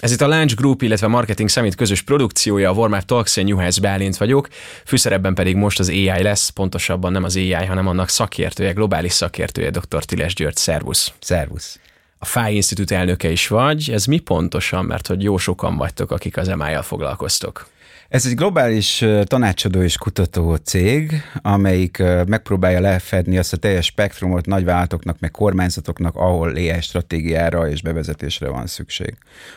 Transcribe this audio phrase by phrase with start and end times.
[0.00, 3.78] Ez itt a Lunch Group, illetve Marketing Summit közös produkciója, a Warmap Talks, én Juhász
[3.78, 4.48] Bálint vagyok,
[4.84, 9.70] főszerepben pedig most az AI lesz, pontosabban nem az AI, hanem annak szakértője, globális szakértője,
[9.70, 10.04] dr.
[10.04, 10.56] Tiles György.
[10.56, 11.12] Szervusz!
[11.20, 11.78] Szervusz!
[12.18, 16.36] A FAI Institute elnöke is vagy, ez mi pontosan, mert hogy jó sokan vagytok, akik
[16.36, 17.68] az MI-jal foglalkoztok?
[18.10, 25.18] Ez egy globális tanácsadó és kutató cég, amelyik megpróbálja lefedni azt a teljes spektrumot nagyvállalatoknak,
[25.20, 29.16] meg kormányzatoknak, ahol AI stratégiára és bevezetésre van szükség.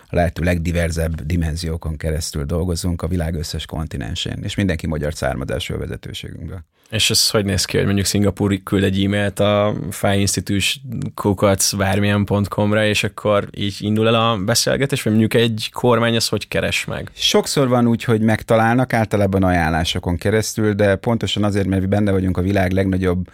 [0.09, 5.77] A lehető legdiverzebb dimenziókon keresztül dolgozunk a világ összes kontinensén, és mindenki magyar származású a
[5.77, 6.63] vezetőségünkből.
[6.89, 10.65] És ez hogy néz ki, hogy mondjuk Szingapúr küld egy e-mailt a File Institute
[11.13, 16.47] kukac bármilyen.com-ra, és akkor így indul el a beszélgetés, vagy mondjuk egy kormány az hogy
[16.47, 17.11] keres meg?
[17.13, 22.37] Sokszor van úgy, hogy megtalálnak, általában ajánlásokon keresztül, de pontosan azért, mert mi benne vagyunk
[22.37, 23.29] a világ legnagyobb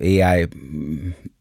[0.00, 0.48] AI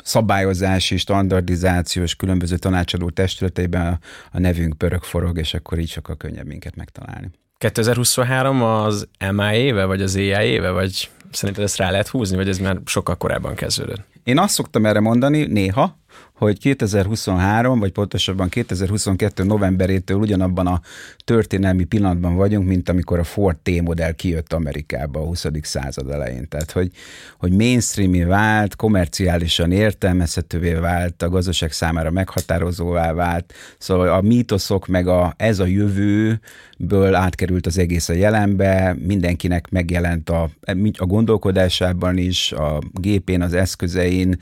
[0.04, 4.00] szabályozási, standardizációs, különböző tanácsadó testületeiben a,
[4.32, 7.30] a nevünk pörög forog, és akkor így sokkal könnyebb minket megtalálni.
[7.58, 12.50] 2023 az MI éve, vagy az AI éve, vagy Szerinted ezt rá lehet húzni, vagy
[12.50, 14.06] ez már sokkal korábban kezdődött?
[14.24, 15.98] Én azt szoktam erre mondani néha,
[16.36, 20.82] hogy 2023, vagy pontosabban 2022 novemberétől ugyanabban a
[21.24, 25.46] történelmi pillanatban vagyunk, mint amikor a Ford T-modell kijött Amerikába a 20.
[25.62, 26.48] század elején.
[26.48, 26.92] Tehát, hogy,
[27.38, 35.08] hogy mainstreami vált, komerciálisan értelmezhetővé vált, a gazdaság számára meghatározóvá vált, szóval a mítoszok meg
[35.08, 40.50] a, ez a jövőből átkerült az egész a jelenbe, mindenkinek megjelent a,
[40.98, 44.38] a gondolkodásában is, a gépén, az eszközein,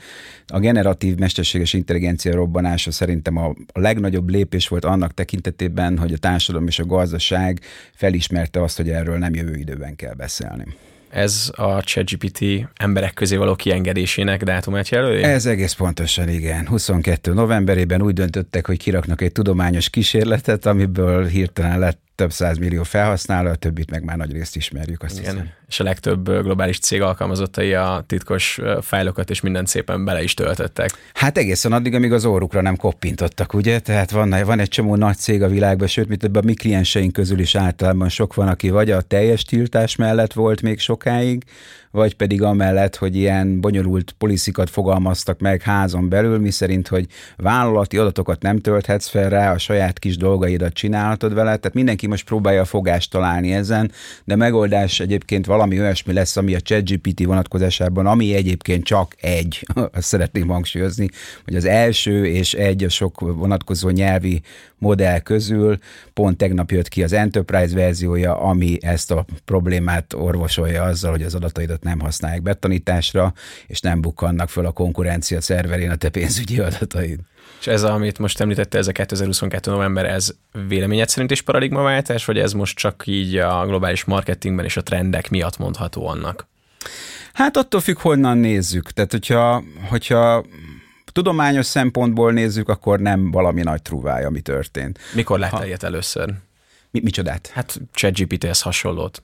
[0.46, 6.18] a generatív mesterséges intelligencia robbanása szerintem a, a legnagyobb lépés volt annak tekintetében, hogy a
[6.18, 7.60] társadalom és a gazdaság
[7.94, 10.64] felismerte azt, hogy erről nem jövő időben kell beszélni
[11.14, 12.44] ez a ChatGPT
[12.76, 15.28] emberek közé való kiengedésének dátumát jelölje?
[15.28, 16.66] Ez egész pontosan igen.
[16.66, 23.48] 22 novemberében úgy döntöttek, hogy kiraknak egy tudományos kísérletet, amiből hirtelen lett több millió felhasználó,
[23.50, 25.30] a többit meg már nagy részt ismerjük, azt Igen.
[25.30, 25.50] hiszem.
[25.68, 30.90] És a legtöbb globális cég alkalmazottai a titkos fájlokat és mindent szépen bele is töltöttek.
[31.14, 33.78] Hát egészen addig, amíg az órukra nem koppintottak, ugye?
[33.78, 37.38] Tehát van, van egy csomó nagy cég a világban, sőt, mint a mi klienseink közül
[37.38, 41.44] is általában sok van, aki vagy a teljes tiltás mellett volt még sokáig,
[41.94, 47.98] vagy pedig amellett, hogy ilyen bonyolult poliszikat fogalmaztak meg házon belül, mi szerint, hogy vállalati
[47.98, 52.60] adatokat nem tölthetsz fel rá, a saját kis dolgaidat csinálhatod vele, tehát mindenki most próbálja
[52.60, 53.92] a fogást találni ezen,
[54.24, 60.06] de megoldás egyébként valami olyasmi lesz, ami a ChatGPT vonatkozásában, ami egyébként csak egy, azt
[60.06, 61.08] szeretném hangsúlyozni,
[61.44, 64.42] hogy az első és egy a sok vonatkozó nyelvi
[64.78, 65.78] modell közül
[66.12, 71.34] pont tegnap jött ki az Enterprise verziója, ami ezt a problémát orvosolja azzal, hogy az
[71.34, 73.32] adataidat nem használják betanításra,
[73.66, 77.18] és nem bukkannak föl a konkurencia szerverén a te pénzügyi adataid.
[77.60, 79.70] És ez, amit most említette, ez a 2022.
[79.70, 80.34] november, ez
[80.68, 85.30] véleményed szerint is paradigmaváltás, vagy ez most csak így a globális marketingben és a trendek
[85.30, 86.46] miatt mondható annak?
[87.32, 88.90] Hát attól függ, honnan nézzük.
[88.90, 90.44] Tehát, hogyha, hogyha
[91.12, 94.98] tudományos szempontból nézzük, akkor nem valami nagy trúvája, ami történt.
[95.14, 96.34] Mikor láttál ilyet először?
[96.90, 97.50] Mi, micsodát?
[97.54, 99.22] Hát ChatGPT-hez hasonlót.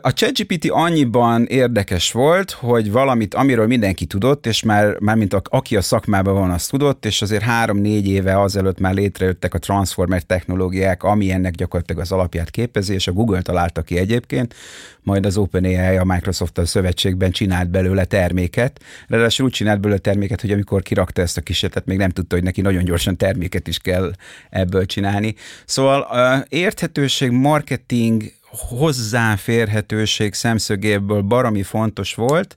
[0.00, 5.42] A ChatGPT annyiban érdekes volt, hogy valamit, amiről mindenki tudott, és már, már mint a,
[5.44, 10.22] aki a szakmában van, azt tudott, és azért három-négy éve azelőtt már létrejöttek a transformer
[10.22, 14.54] technológiák, ami ennek gyakorlatilag az alapját képezi, és a Google találta ki egyébként,
[15.02, 20.40] majd az OpenAI a microsoft a szövetségben csinált belőle terméket, ráadásul úgy csinált belőle terméket,
[20.40, 23.78] hogy amikor kirakta ezt a kísérletet, még nem tudta, hogy neki nagyon gyorsan terméket is
[23.78, 24.12] kell
[24.50, 25.34] ebből csinálni.
[25.64, 26.06] Szóval
[26.48, 28.22] érthetőség, marketing,
[28.56, 32.56] hozzáférhetőség szemszögéből barami fontos volt,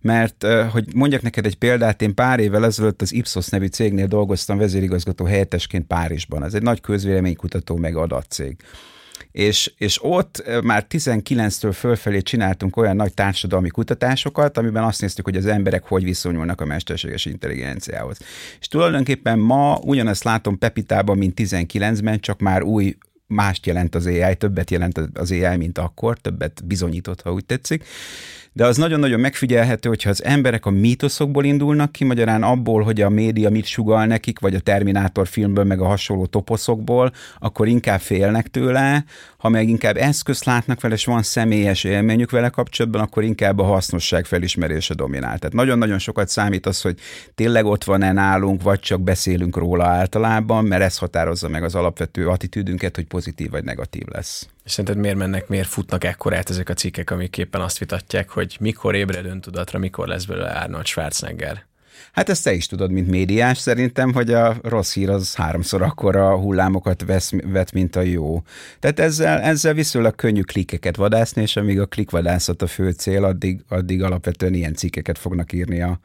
[0.00, 4.58] mert hogy mondjak neked egy példát, én pár évvel ezelőtt az Ipsos nevű cégnél dolgoztam
[4.58, 6.44] vezérigazgató helyettesként Párizsban.
[6.44, 8.56] Ez egy nagy közvéleménykutató meg adatcég.
[9.32, 15.36] És, és ott már 19-től fölfelé csináltunk olyan nagy társadalmi kutatásokat, amiben azt néztük, hogy
[15.36, 18.18] az emberek hogy viszonyulnak a mesterséges intelligenciához.
[18.60, 22.96] És tulajdonképpen ma ugyanezt látom Pepitában, mint 19-ben, csak már új
[23.32, 27.84] mást jelent az AI, többet jelent az AI, mint akkor, többet bizonyított, ha úgy tetszik
[28.52, 33.08] de az nagyon-nagyon megfigyelhető, hogyha az emberek a mítoszokból indulnak ki, magyarán abból, hogy a
[33.08, 38.48] média mit sugal nekik, vagy a Terminátor filmből, meg a hasonló toposzokból, akkor inkább félnek
[38.48, 39.04] tőle,
[39.36, 43.64] ha meg inkább eszközt látnak vele, és van személyes élményük vele kapcsolatban, akkor inkább a
[43.64, 45.38] hasznosság felismerése dominál.
[45.38, 46.98] Tehát nagyon-nagyon sokat számít az, hogy
[47.34, 52.28] tényleg ott van-e nálunk, vagy csak beszélünk róla általában, mert ez határozza meg az alapvető
[52.28, 54.46] attitűdünket, hogy pozitív vagy negatív lesz.
[54.64, 58.41] És szerinted miért mennek, miért futnak ekkorát ezek a cikkek, amik éppen azt vitatják, hogy
[58.60, 61.70] mikor ébred öntudatra, mikor lesz belőle Arnold Schwarzenegger?
[62.12, 66.36] Hát ezt te is tudod, mint médiás szerintem, hogy a rossz hír az háromszor akkora
[66.36, 68.42] hullámokat vesz, vet, mint a jó.
[68.78, 73.64] Tehát ezzel, ezzel viszonylag könnyű klikeket vadászni, és amíg a klikvadászat a fő cél, addig,
[73.68, 76.00] addig alapvetően ilyen cikkeket fognak írni a,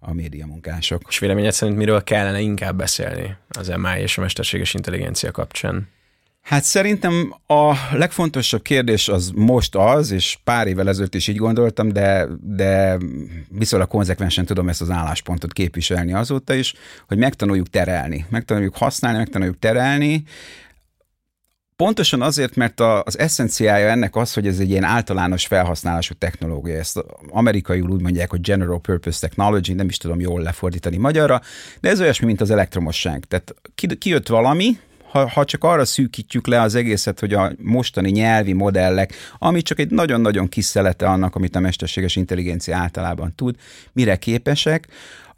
[0.00, 1.02] a médiamunkások.
[1.08, 5.88] És véleményed szerint miről kellene inkább beszélni az MI és a mesterséges intelligencia kapcsán?
[6.48, 11.88] Hát szerintem a legfontosabb kérdés az most az, és pár évvel ezelőtt is így gondoltam,
[11.88, 12.98] de, de
[13.48, 16.74] viszonylag konzekvensen tudom ezt az álláspontot képviselni azóta is,
[17.08, 20.22] hogy megtanuljuk terelni, megtanuljuk használni, megtanuljuk terelni,
[21.76, 26.78] Pontosan azért, mert az eszenciája ennek az, hogy ez egy ilyen általános felhasználású technológia.
[26.78, 31.40] Ezt amerikaiul úgy mondják, hogy General Purpose Technology, nem is tudom jól lefordítani magyarra,
[31.80, 33.24] de ez olyasmi, mint az elektromosság.
[33.24, 33.54] Tehát
[33.98, 34.78] kijött valami,
[35.10, 39.78] ha, ha csak arra szűkítjük le az egészet, hogy a mostani nyelvi modellek, ami csak
[39.78, 43.56] egy nagyon-nagyon kis szelete annak, amit a mesterséges intelligencia általában tud,
[43.92, 44.88] mire képesek,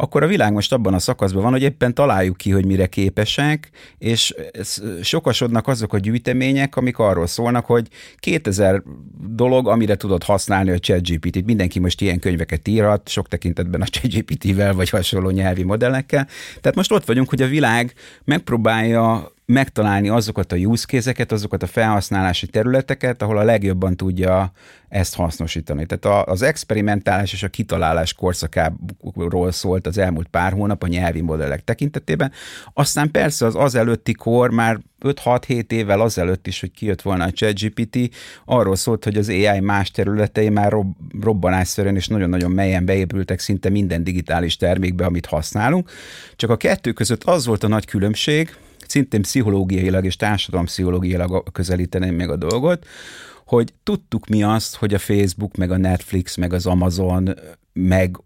[0.00, 3.70] akkor a világ most abban a szakaszban van, hogy éppen találjuk ki, hogy mire képesek,
[3.99, 4.34] és
[5.02, 8.82] sokasodnak azok a gyűjtemények, amik arról szólnak, hogy 2000
[9.28, 11.44] dolog, amire tudod használni a ChatGPT-t.
[11.44, 16.26] Mindenki most ilyen könyveket írhat, sok tekintetben a ChatGPT-vel vagy hasonló nyelvi modellekkel.
[16.61, 17.94] Tehát most ott vagyunk, hogy a világ
[18.25, 24.52] megpróbálja megtalálni azokat a use case-eket, azokat a felhasználási területeket, ahol a legjobban tudja
[24.88, 25.87] ezt hasznosítani.
[25.87, 31.64] Tehát az experimentálás és a kitalálás korszakáról szólt az elmúlt pár hónap a nyelvi modellek
[31.64, 32.32] tekintetében.
[32.73, 37.31] Aztán persze az az előtti kor már 5-6-7 évvel azelőtt is, hogy kijött volna a
[37.31, 38.14] ChatGPT,
[38.44, 43.69] arról szólt, hogy az AI más területei már rob, robbanásszerűen és nagyon-nagyon melyen beépültek szinte
[43.69, 45.91] minden digitális termékbe, amit használunk.
[46.37, 48.56] Csak a kettő között az volt a nagy különbség,
[48.90, 52.87] szintén pszichológiailag és társadalompszichológiailag közelíteném meg a dolgot,
[53.46, 57.34] hogy tudtuk mi azt, hogy a Facebook, meg a Netflix, meg az Amazon,
[57.72, 58.16] meg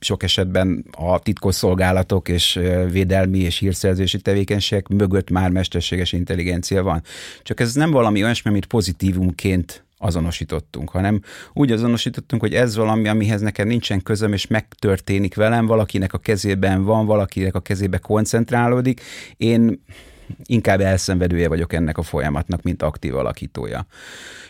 [0.00, 7.02] sok esetben a titkosszolgálatok és védelmi és hírszerzési tevékenységek mögött már mesterséges intelligencia van.
[7.42, 11.20] Csak ez nem valami olyasmi, amit pozitívumként azonosítottunk, hanem
[11.52, 16.84] úgy azonosítottunk, hogy ez valami, amihez nekem nincsen közöm, és megtörténik velem, valakinek a kezében
[16.84, 19.00] van, valakinek a kezébe koncentrálódik.
[19.36, 19.82] Én
[20.44, 23.86] inkább elszenvedője vagyok ennek a folyamatnak, mint aktív alakítója.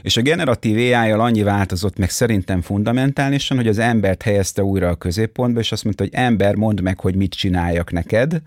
[0.03, 4.95] És a generatív AI-jal annyi változott meg szerintem fundamentálisan, hogy az embert helyezte újra a
[4.95, 8.43] középpontba, és azt mondta, hogy ember, mondd meg, hogy mit csináljak neked,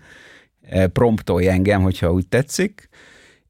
[0.92, 2.88] promptolj engem, hogyha úgy tetszik,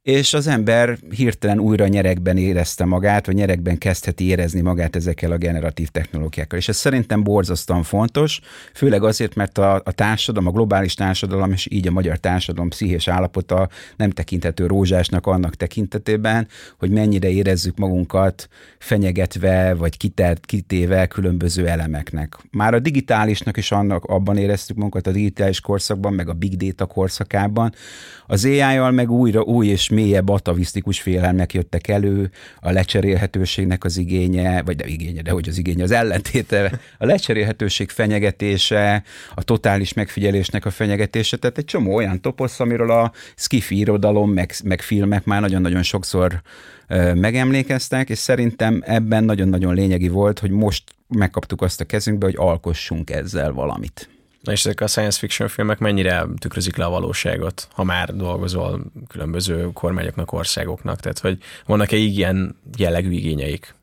[0.02, 5.36] és az ember hirtelen újra nyerekben érezte magát, vagy nyerekben kezdheti érezni magát ezekkel a
[5.36, 6.58] generatív technológiákkal.
[6.58, 8.40] És ez szerintem borzasztóan fontos,
[8.74, 13.08] főleg azért, mert a, a társadalom, a globális társadalom, és így a magyar társadalom pszichés
[13.08, 16.48] állapota nem tekinthető rózsásnak annak tekintetében,
[16.78, 18.48] hogy mennyire érezzük magunkat
[18.78, 22.36] fenyegetve, vagy kitelt, kitéve különböző elemeknek.
[22.50, 26.86] Már a digitálisnak is annak, abban éreztük magunkat a digitális korszakban, meg a big data
[26.86, 27.74] korszakában,
[28.26, 32.30] az AI-jal meg újra új és mélyebb atavisztikus félelmek jöttek elő,
[32.60, 37.90] a lecserélhetőségnek az igénye, vagy de igénye, de hogy az igénye, az ellentéte, a lecserélhetőség
[37.90, 39.02] fenyegetése,
[39.34, 44.54] a totális megfigyelésnek a fenyegetése, tehát egy csomó olyan toposz, amiről a skifi irodalom, meg,
[44.64, 46.42] meg filmek már nagyon-nagyon sokszor
[47.14, 53.10] megemlékeztek, és szerintem ebben nagyon-nagyon lényegi volt, hogy most megkaptuk azt a kezünkbe, hogy alkossunk
[53.10, 54.17] ezzel valamit.
[54.40, 58.82] Na és ezek a science fiction filmek mennyire tükrözik le a valóságot, ha már dolgozol
[59.08, 61.00] különböző kormányoknak, országoknak?
[61.00, 63.74] Tehát, hogy vannak-e ilyen jellegű igényeik?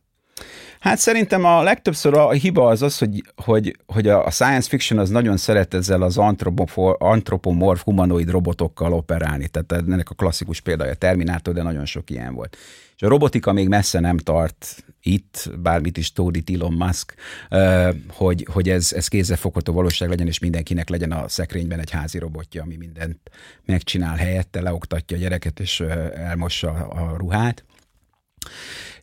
[0.85, 5.09] Hát szerintem a legtöbbször a hiba az az, hogy, hogy, hogy a science fiction az
[5.09, 6.17] nagyon szeret ezzel az
[6.97, 9.47] antropomorf humanoid robotokkal operálni.
[9.47, 12.57] Tehát ennek a klasszikus példája Terminátor, de nagyon sok ilyen volt.
[12.95, 17.13] És a robotika még messze nem tart itt, bármit is tódít Elon Musk,
[18.07, 22.61] hogy, hogy ez, ez kézzelfogható valóság legyen, és mindenkinek legyen a szekrényben egy házi robotja,
[22.61, 23.19] ami mindent
[23.65, 25.79] megcsinál helyette, leoktatja a gyereket, és
[26.15, 27.63] elmossa a ruhát.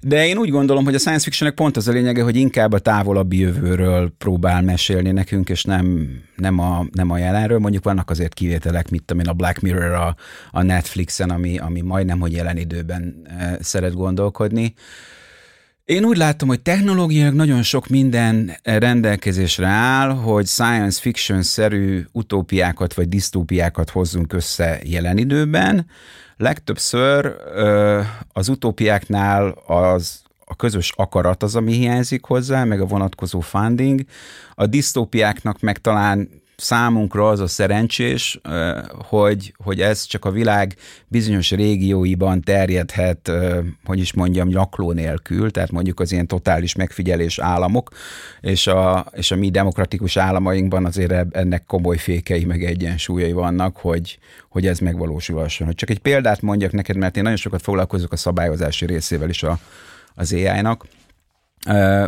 [0.01, 2.79] De én úgy gondolom, hogy a science fictionnek pont az a lényege, hogy inkább a
[2.79, 7.59] távolabbi jövőről próbál mesélni nekünk, és nem, nem, a, nem a jelenről.
[7.59, 10.17] Mondjuk vannak azért kivételek, mit tudom én, a Black Mirror a,
[10.51, 14.75] a Netflixen, ami, ami majdnem, hogy jelen időben e, szeret gondolkodni.
[15.85, 23.09] Én úgy látom, hogy technológiailag nagyon sok minden rendelkezésre áll, hogy science fiction-szerű utópiákat vagy
[23.09, 25.87] disztópiákat hozzunk össze jelen időben,
[26.43, 27.37] Legtöbbször
[28.33, 34.01] az utópiáknál az a közös akarat az, ami hiányzik hozzá, meg a vonatkozó funding.
[34.55, 38.41] A disztópiáknak meg talán számunkra az a szerencsés,
[39.09, 40.77] hogy, hogy ez csak a világ
[41.09, 43.31] bizonyos régióiban terjedhet,
[43.85, 47.91] hogy is mondjam, nyakló nélkül, tehát mondjuk az ilyen totális megfigyelés államok,
[48.41, 54.19] és a, és a mi demokratikus államainkban azért ennek komoly fékei meg egyensúlyai vannak, hogy,
[54.51, 55.67] hogy ez megvalósulhasson.
[55.67, 59.43] Hogy csak egy példát mondjak neked, mert én nagyon sokat foglalkozok a szabályozási részével is
[59.43, 59.59] a,
[60.15, 60.87] az AI-nak.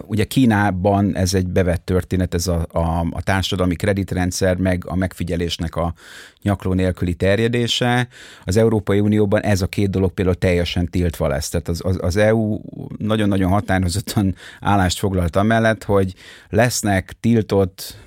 [0.06, 5.76] Ugye Kínában ez egy bevett történet, ez a, a, a társadalmi kreditrendszer, meg a megfigyelésnek
[5.76, 5.94] a
[6.42, 8.08] nyakló nélküli terjedése.
[8.44, 11.49] Az Európai Unióban ez a két dolog például teljesen tiltva lesz.
[11.49, 12.61] Tehát az, az, az EU
[12.99, 16.14] nagyon-nagyon határozottan állást foglalt amellett, hogy
[16.49, 18.03] lesznek tiltott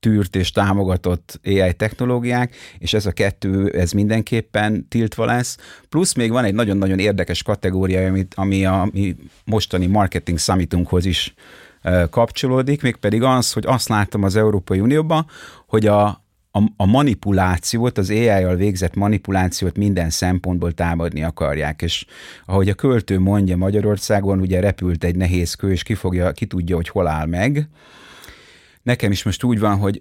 [0.00, 5.56] tűrt és támogatott AI technológiák, és ez a kettő, ez mindenképpen tiltva lesz.
[5.88, 11.34] Plusz még van egy nagyon-nagyon érdekes kategória, amit, ami a mi mostani marketing summitunkhoz is
[12.10, 15.26] kapcsolódik, mégpedig az, hogy azt láttam az Európai Unióban,
[15.66, 16.06] hogy a,
[16.50, 22.06] a, a manipulációt, az AI-jal végzett manipulációt minden szempontból támadni akarják, és
[22.46, 26.76] ahogy a költő mondja Magyarországon, ugye repült egy nehéz kő, és ki, fogja, ki tudja,
[26.76, 27.68] hogy hol áll meg,
[28.82, 29.98] nekem is most úgy van, hogy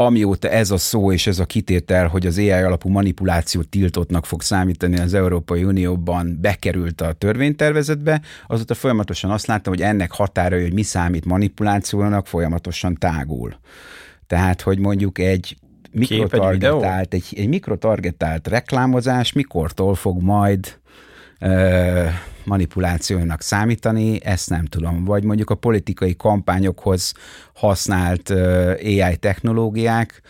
[0.00, 4.42] amióta ez a szó és ez a kitétel, hogy az AI alapú manipuláció tiltottnak fog
[4.42, 10.72] számítani az Európai Unióban bekerült a törvénytervezetbe, azóta folyamatosan azt láttam, hogy ennek határa, hogy
[10.72, 13.54] mi számít manipulációnak, folyamatosan tágul.
[14.26, 15.56] Tehát, hogy mondjuk egy
[15.90, 20.78] mikrotargetált, egy, egy mikrotargetált reklámozás mikortól fog majd
[22.48, 25.04] manipulációnak számítani, ezt nem tudom.
[25.04, 27.12] Vagy mondjuk a politikai kampányokhoz
[27.54, 28.30] használt
[28.80, 30.22] AI technológiák,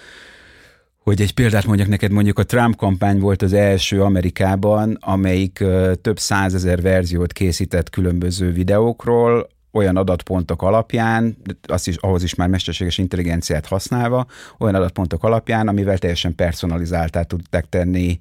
[1.03, 5.65] hogy egy példát mondjak neked, mondjuk a Trump kampány volt az első Amerikában, amelyik
[6.01, 12.99] több százezer verziót készített különböző videókról, olyan adatpontok alapján, azt is, ahhoz is már mesterséges
[12.99, 14.27] intelligenciát használva,
[14.59, 18.19] olyan adatpontok alapján, amivel teljesen personalizáltá tudták tenni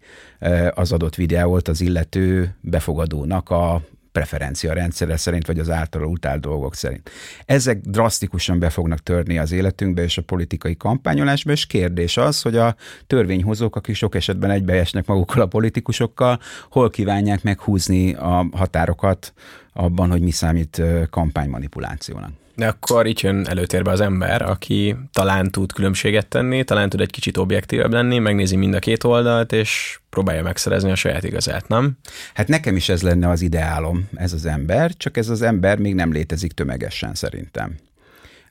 [0.70, 3.82] az adott videót az illető befogadónak a
[4.18, 7.10] preferencia rendszere szerint, vagy az általa utált dolgok szerint.
[7.46, 12.56] Ezek drasztikusan be fognak törni az életünkbe és a politikai kampányolásba, és kérdés az, hogy
[12.56, 12.76] a
[13.08, 16.40] törvényhozók, akik sok esetben egybeesnek magukkal a politikusokkal,
[16.70, 19.34] hol kívánják meghúzni a határokat
[19.78, 22.30] abban, hogy mi számít kampánymanipulációnak.
[22.56, 27.12] De akkor itt jön előtérbe az ember, aki talán tud különbséget tenni, talán tud egy
[27.12, 31.98] kicsit objektívebb lenni, megnézi mind a két oldalt, és próbálja megszerezni a saját igazát, nem?
[32.34, 35.96] Hát nekem is ez lenne az ideálom, ez az ember, csak ez az ember még
[35.96, 37.76] nem létezik tömegesen szerintem.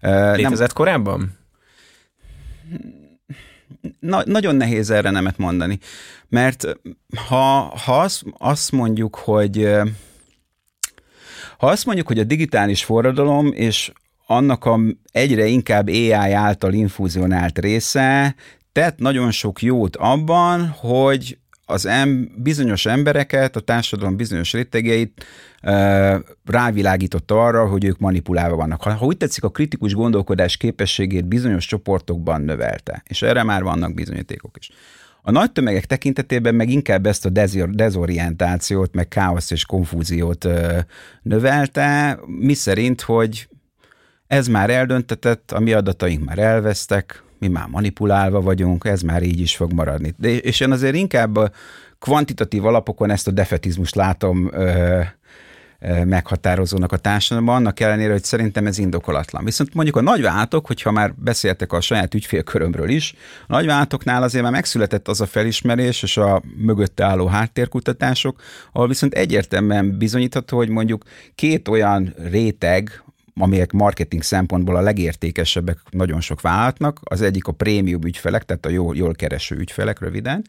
[0.01, 0.69] Létezett nem...
[0.75, 1.39] korábban?
[4.01, 5.79] Na, nagyon nehéz erre nemet mondani,
[6.29, 6.67] mert
[7.29, 9.69] ha, ha azt, azt mondjuk, hogy
[11.59, 13.93] ha azt mondjuk, hogy a digitális forradalom és
[14.27, 14.81] annak a
[15.13, 18.35] egyre inkább AI által infúzionált része
[18.73, 25.25] tett nagyon sok jót abban, hogy az em, bizonyos embereket, a társadalom bizonyos rétegeit
[25.61, 28.83] e, rávilágította arra, hogy ők manipulálva vannak.
[28.83, 33.95] Ha, ha úgy tetszik, a kritikus gondolkodás képességét bizonyos csoportokban növelte, és erre már vannak
[33.95, 34.71] bizonyítékok is.
[35.29, 37.31] A nagy tömegek tekintetében meg inkább ezt a
[37.71, 40.49] dezorientációt, meg káoszt és konfúziót
[41.23, 43.49] növelte, mi szerint, hogy
[44.27, 49.41] ez már eldöntetett, a mi adataink már elvesztek, mi már manipulálva vagyunk, ez már így
[49.41, 50.15] is fog maradni.
[50.19, 51.51] De, és én azért inkább a
[51.99, 55.01] kvantitatív alapokon ezt a defetizmust látom ö,
[56.05, 59.45] meghatározónak a társadalomban, annak ellenére, hogy szerintem ez indokolatlan.
[59.45, 63.15] Viszont mondjuk a nagyváltok, hogyha már beszéltek a saját ügyfélkörömről is,
[63.47, 69.15] a nagyváltoknál azért már megszületett az a felismerés és a mögötte álló háttérkutatások, ahol viszont
[69.15, 73.03] egyértelműen bizonyítható, hogy mondjuk két olyan réteg,
[73.41, 78.69] amelyek marketing szempontból a legértékesebbek nagyon sok vállalatnak, az egyik a prémium ügyfelek, tehát a
[78.69, 80.45] jól, jól kereső ügyfelek röviden,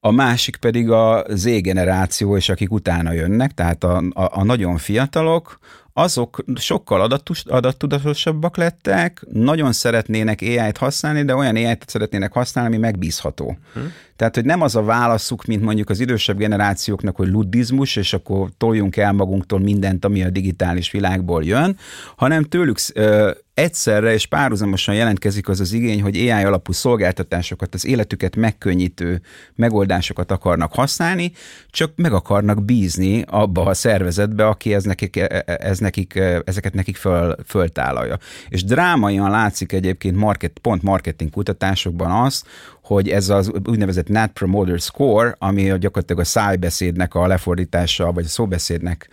[0.00, 5.58] a másik pedig a Z-generáció, és akik utána jönnek, tehát a, a, a nagyon fiatalok,
[5.92, 12.80] azok sokkal adatus, adattudatosabbak lettek, nagyon szeretnének AI-t használni, de olyan AI-t szeretnének használni, ami
[12.80, 13.58] megbízható.
[13.74, 13.80] Hm.
[14.16, 18.48] Tehát, hogy nem az a válaszuk, mint mondjuk az idősebb generációknak, hogy luddizmus, és akkor
[18.58, 21.76] toljunk el magunktól mindent, ami a digitális világból jön,
[22.16, 23.30] hanem tőlük ö,
[23.60, 29.20] egyszerre és párhuzamosan jelentkezik az az igény, hogy AI alapú szolgáltatásokat, az életüket megkönnyítő
[29.54, 31.32] megoldásokat akarnak használni,
[31.70, 36.42] csak meg akarnak bízni abba a szervezetbe, aki ez nekik, e, e, ez nekik, e,
[36.44, 38.18] ezeket nekik föl, föltálalja.
[38.48, 42.44] És drámaian látszik egyébként market, pont marketing kutatásokban az,
[42.82, 48.28] hogy ez az úgynevezett Net Promoter Score, ami gyakorlatilag a szájbeszédnek a lefordítása, vagy a
[48.28, 49.08] szóbeszédnek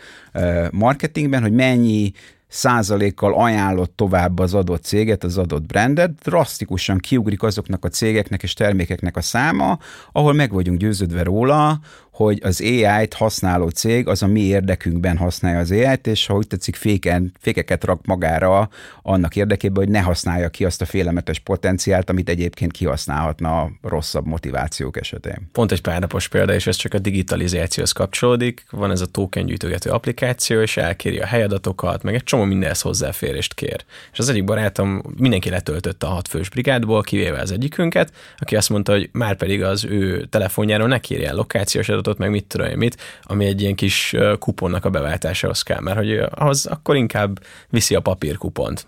[0.71, 2.11] marketingben, hogy mennyi
[2.47, 8.53] százalékkal ajánlott tovább az adott céget, az adott brandet, drasztikusan kiugrik azoknak a cégeknek és
[8.53, 9.77] termékeknek a száma,
[10.11, 11.79] ahol meg vagyunk győződve róla,
[12.17, 16.47] hogy az AI-t használó cég az a mi érdekünkben használja az AI-t, és ha úgy
[16.47, 18.69] tetszik, féken, fékeket rak magára
[19.01, 24.25] annak érdekében, hogy ne használja ki azt a félemetes potenciált, amit egyébként kihasználhatna a rosszabb
[24.25, 25.49] motivációk esetén.
[25.51, 28.65] Pont egy párnapos példa, és ez csak a digitalizációhoz kapcsolódik.
[28.71, 33.53] Van ez a token gyűjtögető applikáció, és elkéri a helyadatokat, meg egy csomó mindenhez hozzáférést
[33.53, 33.85] kér.
[34.11, 38.69] És az egyik barátom mindenki letöltötte a hat fős brigádból, kivéve az egyikünket, aki azt
[38.69, 42.45] mondta, hogy már pedig az ő telefonjáról ne kérje el lokációs adatot, adatot, meg mit
[42.45, 46.95] tudom én mit, ami egy ilyen kis kuponnak a beváltásához kell, mert hogy ahhoz akkor
[46.95, 48.87] inkább viszi a papírkupont.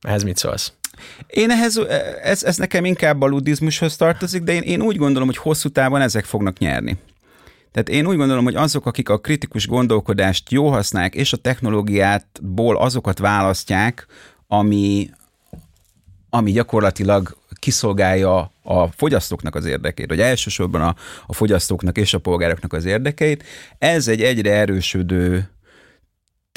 [0.00, 0.72] Ehhez mit szólsz?
[1.26, 1.80] Én ehhez,
[2.22, 6.00] ez, ez nekem inkább a ludizmushoz tartozik, de én, én úgy gondolom, hogy hosszú távon
[6.00, 6.96] ezek fognak nyerni.
[7.72, 12.76] Tehát én úgy gondolom, hogy azok, akik a kritikus gondolkodást jó használják, és a technológiátból
[12.76, 14.06] azokat választják,
[14.46, 15.10] ami,
[16.30, 20.94] ami gyakorlatilag kiszolgálja a fogyasztóknak az érdekét, vagy elsősorban a,
[21.26, 23.44] a fogyasztóknak és a polgároknak az érdekeit.
[23.78, 25.48] Ez egy egyre erősödő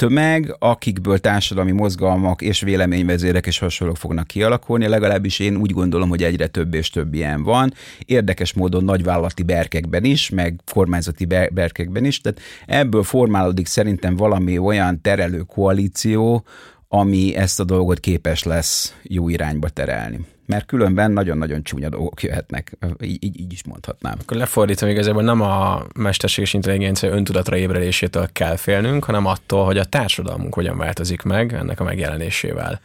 [0.00, 6.22] tömeg, akikből társadalmi mozgalmak és véleményvezérek és hasonlók fognak kialakulni, legalábbis én úgy gondolom, hogy
[6.22, 7.72] egyre több és több ilyen van.
[7.98, 15.00] Érdekes módon nagyvállalati berkekben is, meg kormányzati berkekben is, tehát ebből formálódik szerintem valami olyan
[15.00, 16.44] terelő koalíció,
[16.88, 22.76] ami ezt a dolgot képes lesz jó irányba terelni mert különben nagyon-nagyon csúnya dolgok jöhetnek,
[23.00, 24.16] így, így, így is mondhatnám.
[24.20, 29.84] Akkor lefordítom, igazából nem a mesterséges intelligencia öntudatra ébredésétől kell félnünk, hanem attól, hogy a
[29.84, 32.80] társadalmunk hogyan változik meg ennek a megjelenésével.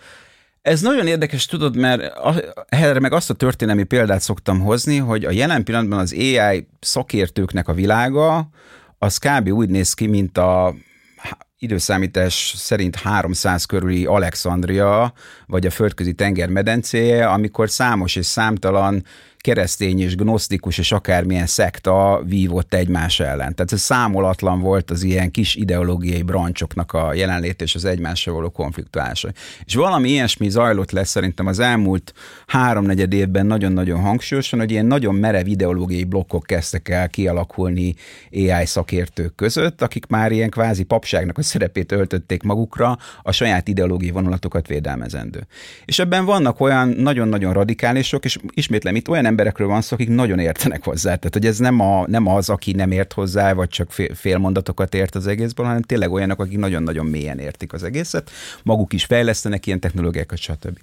[0.62, 2.14] Ez nagyon érdekes, tudod, mert
[2.70, 7.68] erre meg azt a történelmi példát szoktam hozni, hogy a jelen pillanatban az AI szakértőknek
[7.68, 8.50] a világa,
[8.98, 9.52] az kb.
[9.52, 10.76] úgy néz ki, mint a
[11.60, 15.14] időszámítás szerint 300 körüli Alexandria,
[15.46, 19.04] vagy a földközi tenger medencéje, amikor számos és számtalan
[19.46, 23.56] keresztény és gnosztikus és akármilyen szekta vívott egymás ellen.
[23.56, 28.50] Tehát ez számolatlan volt az ilyen kis ideológiai brancsoknak a jelenlét és az egymással való
[28.50, 29.30] konfliktuása.
[29.66, 32.14] És valami ilyesmi zajlott lesz szerintem az elmúlt
[32.48, 37.96] háromnegyed évben nagyon-nagyon hangsúlyosan, hogy ilyen nagyon merev ideológiai blokkok kezdtek el kialakulni
[38.32, 44.12] AI szakértők között, akik már ilyen kvázi papságnak a szerepét öltötték magukra, a saját ideológiai
[44.12, 45.48] vonulatokat védelmezendő.
[45.86, 50.40] És ebben vannak olyan nagyon-nagyon radikálisok, és ismétlem itt olyan emberekről van szó, akik nagyon
[50.40, 51.16] értenek hozzá.
[51.16, 54.94] Tehát, hogy ez nem, a, nem az, aki nem ért hozzá, vagy csak fél, mondatokat
[54.94, 58.32] ért az egészből, hanem tényleg olyanok, akik nagyon-nagyon mélyen értik az egészet,
[58.64, 60.80] maguk is fejlesztenek ilyen technológiákat, stb.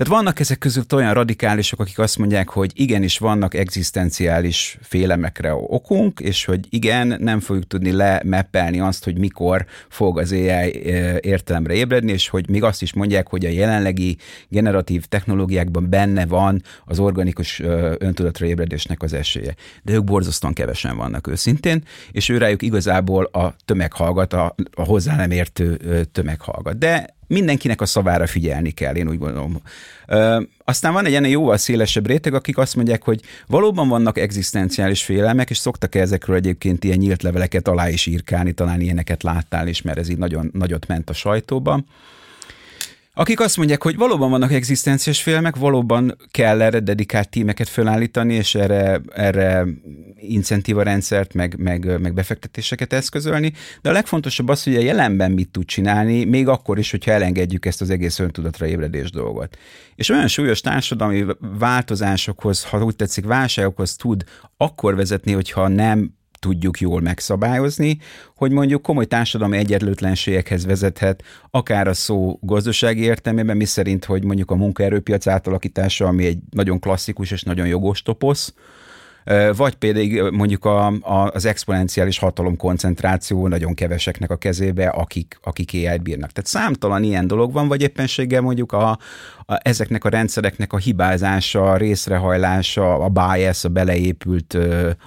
[0.00, 6.20] Tehát vannak ezek között olyan radikálisok, akik azt mondják, hogy igenis vannak egzisztenciális félemekre okunk,
[6.20, 11.74] és hogy igen, nem fogjuk tudni lemeppelni azt, hogy mikor fog az AI eh, értelemre
[11.74, 14.16] ébredni, és hogy még azt is mondják, hogy a jelenlegi
[14.48, 19.54] generatív technológiákban benne van az organikus eh, öntudatra ébredésnek az esélye.
[19.82, 21.82] De ők borzasztóan kevesen vannak őszintén,
[22.12, 26.40] és őrájuk igazából a tömeg a, a hozzá nem értő eh, tömeg.
[26.78, 29.60] De mindenkinek a szavára figyelni kell, én úgy gondolom.
[30.64, 35.50] Aztán van egy ennél jóval szélesebb réteg, akik azt mondják, hogy valóban vannak egzisztenciális félelmek,
[35.50, 39.98] és szoktak ezekről egyébként ilyen nyílt leveleket alá is írkálni, talán ilyeneket láttál is, mert
[39.98, 41.86] ez így nagyon nagyot ment a sajtóban
[43.14, 48.54] akik azt mondják, hogy valóban vannak egzisztenciás félelmek, valóban kell erre dedikált tímeket felállítani, és
[48.54, 49.66] erre, erre
[50.16, 55.48] incentíva rendszert, meg, meg, meg befektetéseket eszközölni, de a legfontosabb az, hogy a jelenben mit
[55.48, 59.58] tud csinálni, még akkor is, hogyha elengedjük ezt az egész öntudatra ébredés dolgot.
[59.94, 61.24] És olyan súlyos társadalmi
[61.58, 64.24] változásokhoz, ha úgy tetszik, válságokhoz tud
[64.56, 67.98] akkor vezetni, hogyha nem tudjuk jól megszabályozni,
[68.36, 74.50] hogy mondjuk komoly társadalmi egyenlőtlenségekhez vezethet, akár a szó gazdasági értelmében, mi szerint, hogy mondjuk
[74.50, 78.54] a munkaerőpiac átalakítása, ami egy nagyon klasszikus és nagyon jogos toposz,
[79.56, 85.72] vagy pedig mondjuk a, a, az exponenciális hatalom koncentráció nagyon keveseknek a kezébe, akik, akik
[85.72, 86.30] ai bírnak.
[86.30, 88.98] Tehát számtalan ilyen dolog van, vagy éppenséggel mondjuk a,
[89.58, 94.58] ezeknek a rendszereknek a hibázása, a részrehajlása, a bias, a beleépült,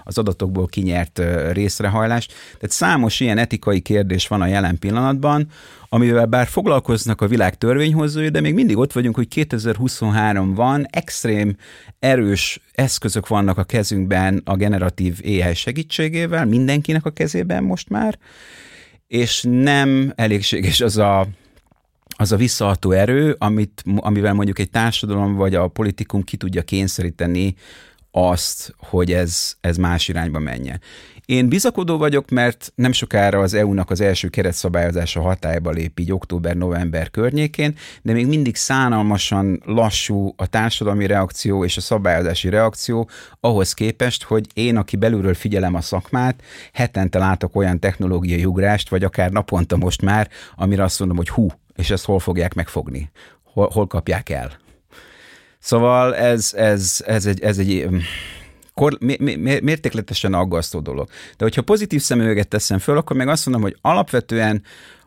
[0.03, 2.25] az adatokból kinyert részrehajlás.
[2.25, 5.47] Tehát számos ilyen etikai kérdés van a jelen pillanatban,
[5.89, 11.55] amivel bár foglalkoznak a világ törvényhozói, de még mindig ott vagyunk, hogy 2023 van, extrém
[11.99, 18.17] erős eszközök vannak a kezünkben a generatív AI segítségével, mindenkinek a kezében most már,
[19.07, 21.27] és nem elégséges az a
[22.15, 27.55] az a visszaható erő, amit, amivel mondjuk egy társadalom vagy a politikum ki tudja kényszeríteni
[28.11, 30.81] azt, hogy ez, ez más irányba menjen.
[31.25, 37.11] Én bizakodó vagyok, mert nem sokára az EU-nak az első keretszabályozása hatályba lép így október-november
[37.11, 44.23] környékén, de még mindig szánalmasan lassú a társadalmi reakció és a szabályozási reakció ahhoz képest,
[44.23, 49.77] hogy én, aki belülről figyelem a szakmát, hetente látok olyan technológiai ugrást, vagy akár naponta
[49.77, 53.11] most már, amire azt mondom, hogy hú, és ezt hol fogják megfogni,
[53.43, 54.51] hol, hol kapják el.
[55.59, 57.87] Szóval ez, ez, ez egy, ez egy
[58.73, 58.97] kor,
[59.61, 61.09] mértékletesen aggasztó dolog.
[61.37, 64.63] De hogyha pozitív szemüveget teszem föl, akkor meg azt mondom, hogy alapvetően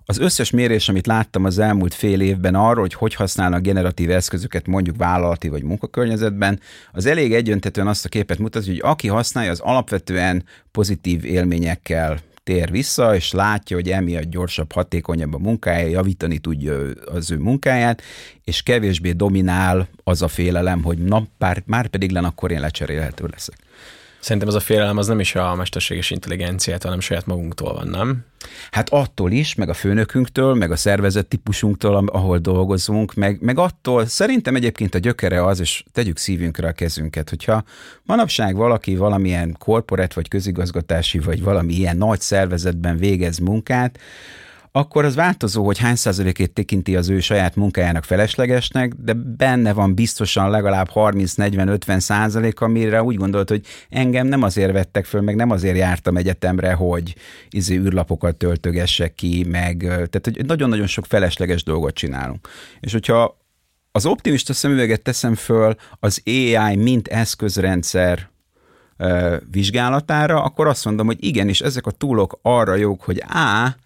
[0.08, 4.66] az összes mérés, amit láttam az elmúlt fél évben arról, hogy hogy használnak generatív eszközöket
[4.66, 6.60] mondjuk vállalati vagy munkakörnyezetben,
[6.92, 12.70] az elég egyöntetően azt a képet mutat, hogy aki használja, az alapvetően pozitív élményekkel tér
[12.70, 18.02] vissza, és látja, hogy emiatt gyorsabb, hatékonyabb a munkája, javítani tudja az ő munkáját,
[18.44, 23.26] és kevésbé dominál az a félelem, hogy na, pár, már pedig len akkor én lecserélhető
[23.30, 23.65] leszek.
[24.26, 28.24] Szerintem ez a félelem az nem is a mesterséges intelligenciát, hanem saját magunktól van, nem?
[28.70, 34.06] Hát attól is, meg a főnökünktől, meg a szervezet típusunktól, ahol dolgozunk, meg, meg attól,
[34.06, 37.64] szerintem egyébként a gyökere az, és tegyük szívünkre a kezünket, hogyha
[38.02, 43.98] manapság valaki valamilyen korporát, vagy közigazgatási, vagy valami ilyen nagy szervezetben végez munkát,
[44.76, 49.94] akkor az változó, hogy hány százalékét tekinti az ő saját munkájának feleslegesnek, de benne van
[49.94, 55.50] biztosan legalább 30-40-50 százalék, amire úgy gondolt, hogy engem nem azért vettek föl, meg nem
[55.50, 57.14] azért jártam egyetemre, hogy
[57.50, 62.48] izé űrlapokat töltögessek ki, meg tehát hogy nagyon-nagyon sok felesleges dolgot csinálunk.
[62.80, 63.38] És hogyha
[63.92, 68.30] az optimista szemüveget teszem föl az AI mint eszközrendszer
[69.50, 73.76] vizsgálatára, akkor azt mondom, hogy igenis, ezek a túlok arra jók, hogy A,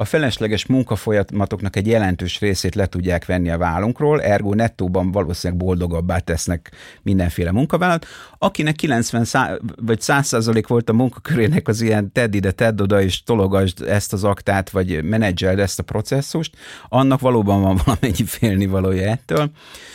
[0.00, 6.18] a felesleges munkafolyamatoknak egy jelentős részét le tudják venni a vállunkról, ergo nettóban valószínűleg boldogabbá
[6.18, 6.70] tesznek
[7.02, 8.06] mindenféle munkavállalat.
[8.38, 13.02] Akinek 90 szá- vagy 100 százalék volt a munkakörének az ilyen tedd ide, tedd oda,
[13.02, 16.56] és tologasd ezt az aktát, vagy menedzseld ezt a processzust,
[16.88, 19.50] annak valóban van valamennyi félnivalója ettől.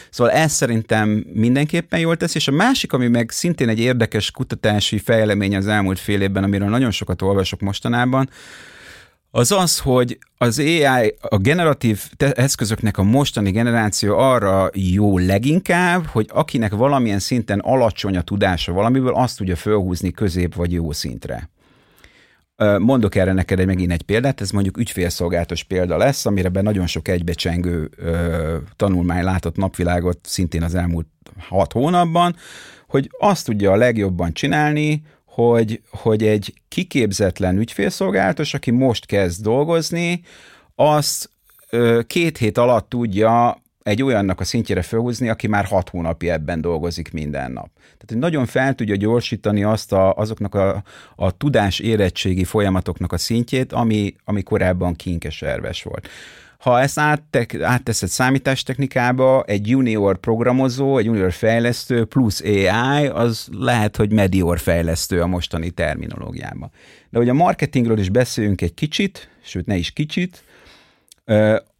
[0.10, 4.98] Szóval ez szerintem mindenképpen jól tesz, és a másik, ami meg szintén egy érdekes kutatási
[4.98, 8.30] fejlemény az elmúlt fél évben, amiről nagyon sokat olvasok mostanában,
[9.36, 16.30] az az, hogy az AI, a generatív eszközöknek a mostani generáció arra jó leginkább, hogy
[16.34, 21.50] akinek valamilyen szinten alacsony a tudása valamiből, azt tudja fölhúzni közép vagy jó szintre.
[22.78, 26.88] Mondok erre neked egy, megint egy példát, ez mondjuk ügyfélszolgálatos példa lesz, amire be nagyon
[26.88, 32.36] sok egybecsengő ö, tanulmány látott napvilágot szintén az elmúlt hat hónapban,
[32.88, 40.22] hogy azt tudja a legjobban csinálni, hogy, hogy egy kiképzetlen ügyfélszolgálatos, aki most kezd dolgozni,
[40.76, 41.30] azt
[42.08, 47.12] két hét alatt tudja egy olyannak a szintjére felhúzni, aki már hat hónapja ebben dolgozik
[47.12, 47.70] minden nap.
[47.76, 50.84] Tehát hogy nagyon fel tudja gyorsítani azt a, azoknak a,
[51.16, 56.08] a tudás érettségi folyamatoknak a szintjét, ami, ami korábban kinkeserves volt.
[56.64, 63.96] Ha ezt áttek, átteszed számítástechnikába, egy junior programozó, egy junior fejlesztő plusz AI, az lehet,
[63.96, 66.72] hogy medior fejlesztő a mostani terminológiában.
[67.10, 70.44] De hogy a marketingről is beszéljünk egy kicsit, sőt ne is kicsit,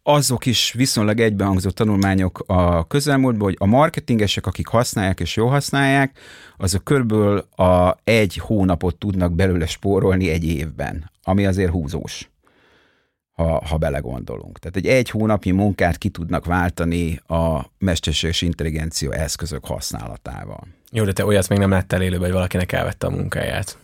[0.02, 6.18] azok is viszonylag egybehangzó tanulmányok a közelmúltban, hogy a marketingesek, akik használják és jól használják,
[6.56, 12.28] azok körülbelül a egy hónapot tudnak belőle spórolni egy évben, ami azért húzós
[13.44, 14.58] ha, ha belegondolunk.
[14.58, 20.66] Tehát egy egy hónapnyi munkát ki tudnak váltani a mesterséges intelligencia eszközök használatával.
[20.90, 23.78] Jó, de te olyat még nem láttál élőben, hogy valakinek elvette a munkáját.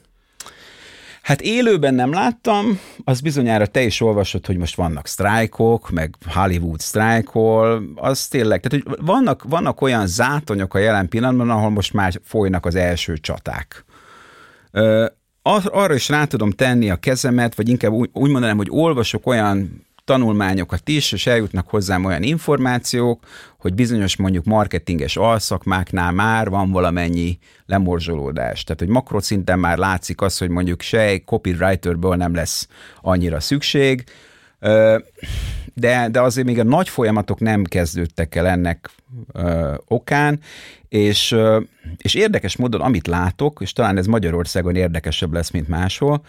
[1.23, 6.81] Hát élőben nem láttam, az bizonyára te is olvasod, hogy most vannak sztrájkok, meg Hollywood
[6.81, 12.21] sztrájkol, az tényleg, tehát hogy vannak, vannak olyan zátonyok a jelen pillanatban, ahol most már
[12.25, 13.85] folynak az első csaták
[15.43, 19.27] ar- arra is rá tudom tenni a kezemet, vagy inkább úgy, úgy mondanám, hogy olvasok
[19.27, 23.27] olyan tanulmányokat is, és eljutnak hozzám olyan információk,
[23.59, 28.65] hogy bizonyos mondjuk marketinges alszakmáknál már van valamennyi lemorzsolódás.
[28.65, 32.69] Tehát, hogy makroszinten már látszik az, hogy mondjuk se egy copywriterből nem lesz
[33.01, 34.05] annyira szükség,
[35.81, 38.91] de, de azért még a nagy folyamatok nem kezdődtek el ennek
[39.33, 40.41] ö, okán,
[40.89, 41.61] és, ö,
[41.97, 46.23] és érdekes módon, amit látok, és talán ez Magyarországon érdekesebb lesz, mint máshol,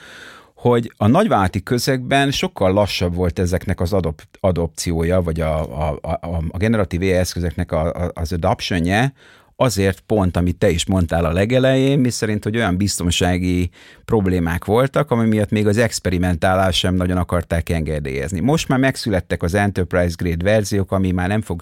[0.54, 6.18] hogy a nagyvállalati közegben sokkal lassabb volt ezeknek az adop, adopciója, vagy a, a, a,
[6.50, 9.14] a generatív AI eszközöknek a, a, az adoptionje,
[9.62, 13.70] azért pont, amit te is mondtál a legelején, mi szerint, hogy olyan biztonsági
[14.06, 18.40] problémák voltak, ami miatt még az experimentálás sem nagyon akarták engedélyezni.
[18.40, 21.62] Most már megszülettek az Enterprise Grade verziók, ami már nem fog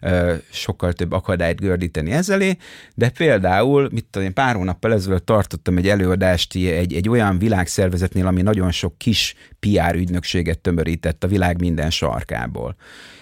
[0.00, 2.56] ö, sokkal több akadályt gördíteni ezzelé,
[2.94, 8.26] de például, mit tudom én, pár hónappal ezelőtt tartottam egy előadást egy, egy olyan világszervezetnél,
[8.26, 12.76] ami nagyon sok kis PR ügynökséget tömörített a világ minden sarkából.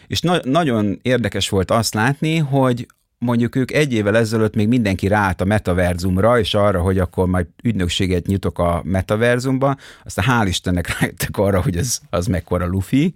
[0.07, 2.87] És na- nagyon érdekes volt azt látni, hogy
[3.19, 7.47] mondjuk ők egy évvel ezelőtt még mindenki ráállt a metaverzumra, és arra, hogy akkor majd
[7.63, 13.15] ügynökséget nyitok a metaverzumba, aztán hál' Istennek rájöttek arra, hogy ez az mekkora lufi,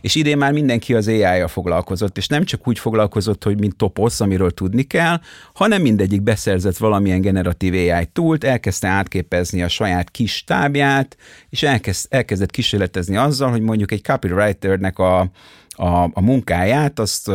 [0.00, 4.20] és idén már mindenki az AI-jal foglalkozott, és nem csak úgy foglalkozott, hogy mint toposz,
[4.20, 5.20] amiről tudni kell,
[5.54, 11.16] hanem mindegyik beszerzett valamilyen generatív AI túlt, elkezdte átképezni a saját kis tábját,
[11.50, 15.20] és elkezd, elkezdett kísérletezni azzal, hogy mondjuk egy copywriternek a,
[15.68, 17.30] a, a munkáját azt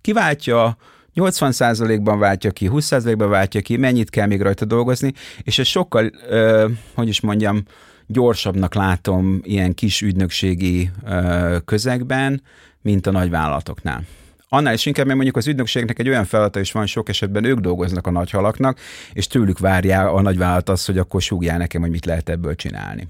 [0.00, 0.76] kiváltja,
[1.18, 6.70] 80%-ban váltja ki, 20%-ban váltja ki, mennyit kell még rajta dolgozni, és ez sokkal, uh,
[6.94, 7.62] hogy is mondjam,
[8.06, 12.42] gyorsabbnak látom ilyen kis ügynökségi uh, közegben,
[12.82, 14.02] mint a nagyvállalatoknál.
[14.48, 17.58] Annál is inkább, mert mondjuk az ügynökségnek egy olyan feladata is van, sok esetben ők
[17.58, 18.78] dolgoznak a nagy halaknak,
[19.12, 23.08] és tőlük várja a nagyvállalat azt, hogy akkor súgjál nekem, hogy mit lehet ebből csinálni.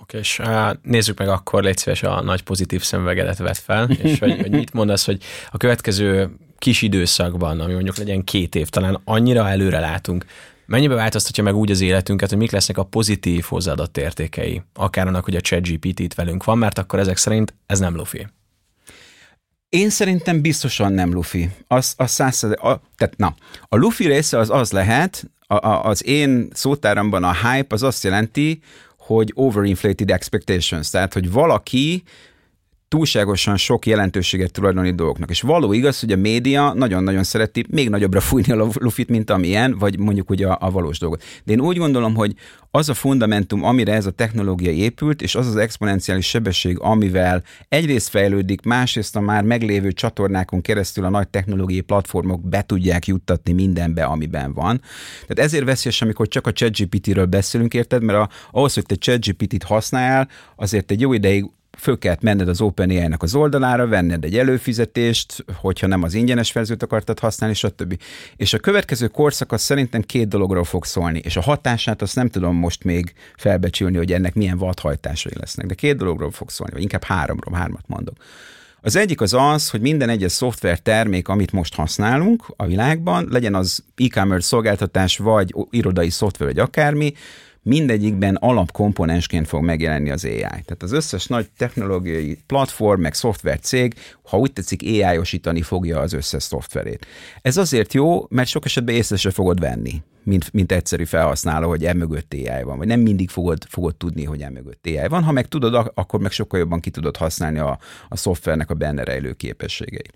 [0.00, 0.40] Oké, és
[0.82, 4.72] nézzük meg akkor, légy szíves a nagy pozitív szemüvegedet vett fel, és hogy, hogy mit
[4.72, 6.30] mondasz, hogy a következő
[6.64, 10.24] kis időszakban, ami mondjuk legyen két év, talán annyira előre látunk,
[10.66, 15.24] mennyibe változtatja meg úgy az életünket, hogy mik lesznek a pozitív hozzáadott értékei, akár annak,
[15.24, 18.26] hogy a ChatGPT itt velünk van, mert akkor ezek szerint ez nem lufi.
[19.68, 21.50] Én szerintem biztosan nem lufi.
[21.66, 23.34] Az, az száz, a, tehát na,
[23.68, 28.04] a lufi része az az lehet, a, a, az én szótáramban a hype az azt
[28.04, 28.60] jelenti,
[28.98, 32.02] hogy overinflated expectations, tehát hogy valaki
[32.94, 35.30] túlságosan sok jelentőséget tulajdonít dolgoknak.
[35.30, 39.78] És való igaz, hogy a média nagyon-nagyon szereti még nagyobbra fújni a lufit, mint amilyen,
[39.78, 41.22] vagy mondjuk ugye a, a valós dolgot.
[41.44, 42.34] De én úgy gondolom, hogy
[42.70, 48.08] az a fundamentum, amire ez a technológia épült, és az az exponenciális sebesség, amivel egyrészt
[48.08, 54.04] fejlődik, másrészt a már meglévő csatornákon keresztül a nagy technológiai platformok be tudják juttatni mindenbe,
[54.04, 54.80] amiben van.
[55.26, 58.02] Tehát ezért veszélyes, amikor csak a ChatGPT-ről beszélünk, érted?
[58.02, 61.44] Mert a, ahhoz, hogy te ChatGPT-t használ, azért egy jó ideig
[61.78, 66.82] föl kellett menned az OpenAI-nak az oldalára, venned egy előfizetést, hogyha nem az ingyenes verziót
[66.82, 68.00] akartad használni, stb.
[68.36, 72.28] És a következő korszak az szerintem két dologról fog szólni, és a hatását azt nem
[72.28, 76.82] tudom most még felbecsülni, hogy ennek milyen vadhajtásai lesznek, de két dologról fog szólni, vagy
[76.82, 78.16] inkább háromról, hármat mondok.
[78.80, 83.54] Az egyik az az, hogy minden egyes szoftver termék, amit most használunk a világban, legyen
[83.54, 87.12] az e-commerce szolgáltatás, vagy irodai szoftver, vagy akármi,
[87.64, 90.38] mindegyikben alapkomponensként fog megjelenni az AI.
[90.40, 96.12] Tehát az összes nagy technológiai platform, meg szoftver cég, ha úgy tetszik, AI-osítani fogja az
[96.12, 97.06] összes szoftverét.
[97.42, 101.84] Ez azért jó, mert sok esetben észre se fogod venni, mint, mint egyszerű felhasználó, hogy
[101.84, 105.22] emögött AI van, vagy nem mindig fogod, fogod tudni, hogy emögött AI van.
[105.22, 109.04] Ha meg tudod, akkor meg sokkal jobban ki tudod használni a, a szoftvernek a benne
[109.04, 110.12] rejlő képességeit.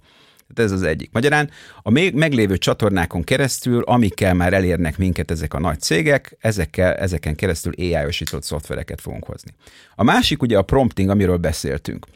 [0.54, 1.10] Tehát ez az egyik.
[1.12, 1.50] Magyarán
[1.82, 7.34] a még meglévő csatornákon keresztül, amikkel már elérnek minket ezek a nagy cégek, ezekkel, ezeken
[7.34, 9.50] keresztül AI-osított szoftvereket fogunk hozni.
[9.94, 12.06] A másik ugye a prompting, amiről beszéltünk.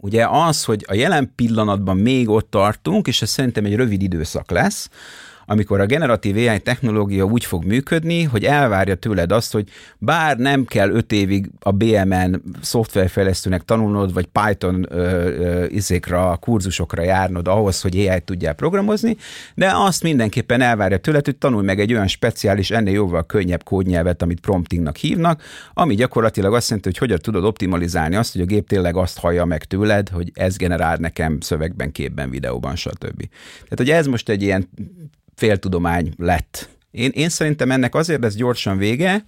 [0.00, 4.50] Ugye az, hogy a jelen pillanatban még ott tartunk, és ez szerintem egy rövid időszak
[4.50, 4.88] lesz,
[5.46, 10.64] amikor a generatív AI technológia úgy fog működni, hogy elvárja tőled azt, hogy bár nem
[10.64, 17.80] kell öt évig a BMN szoftverfejlesztőnek tanulnod, vagy Python ö, ö, izékra, kurzusokra járnod ahhoz,
[17.80, 19.16] hogy AI tudjál programozni,
[19.54, 24.22] de azt mindenképpen elvárja tőled, hogy tanulj meg egy olyan speciális, ennél jóval könnyebb kódnyelvet,
[24.22, 25.42] amit promptingnak hívnak,
[25.74, 29.44] ami gyakorlatilag azt jelenti, hogy hogyan tudod optimalizálni azt, hogy a gép tényleg azt hallja
[29.44, 33.28] meg tőled, hogy ez generál nekem szövegben, képben, videóban, stb.
[33.62, 34.68] Tehát, hogy ez most egy ilyen
[35.34, 36.68] féltudomány lett.
[36.90, 39.24] Én, én szerintem ennek azért lesz gyorsan vége,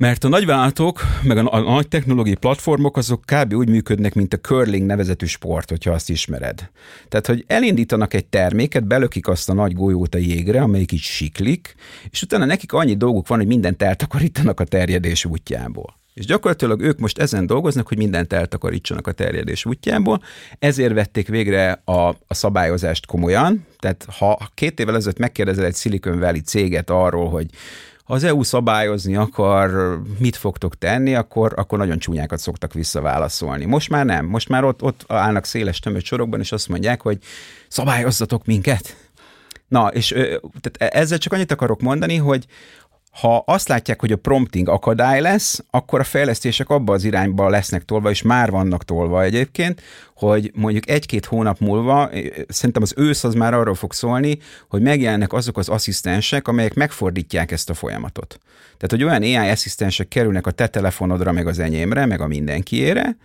[0.00, 3.54] mert a nagyvállalatok, meg a, nagy technológiai platformok azok kb.
[3.54, 6.70] úgy működnek, mint a curling nevezetű sport, hogyha azt ismered.
[7.08, 11.74] Tehát, hogy elindítanak egy terméket, belökik azt a nagy golyót a jégre, amelyik így siklik,
[12.10, 15.99] és utána nekik annyi dolguk van, hogy mindent eltakarítanak a terjedés útjából.
[16.14, 20.22] És gyakorlatilag ők most ezen dolgoznak, hogy mindent eltakarítsanak a terjedés útjából,
[20.58, 23.66] ezért vették végre a, a szabályozást komolyan.
[23.78, 27.46] Tehát ha két évvel ezelőtt megkérdezel egy Silicon Valley céget arról, hogy
[28.04, 33.64] az EU szabályozni akar, mit fogtok tenni, akkor, akkor nagyon csúnyákat szoktak visszaválaszolni.
[33.64, 34.26] Most már nem.
[34.26, 37.18] Most már ott, ott állnak széles tömött sorokban, és azt mondják, hogy
[37.68, 38.96] szabályozzatok minket.
[39.68, 40.08] Na, és
[40.60, 42.46] tehát ezzel csak annyit akarok mondani, hogy
[43.10, 47.84] ha azt látják, hogy a prompting akadály lesz, akkor a fejlesztések abba az irányba lesznek
[47.84, 49.82] tolva, és már vannak tolva egyébként,
[50.14, 52.10] hogy mondjuk egy-két hónap múlva,
[52.48, 57.50] szerintem az ősz az már arról fog szólni, hogy megjelennek azok az asszisztensek, amelyek megfordítják
[57.50, 58.38] ezt a folyamatot.
[58.76, 63.16] Tehát, hogy olyan AI asszisztensek kerülnek a te telefonodra, meg az enyémre, meg a mindenkiére,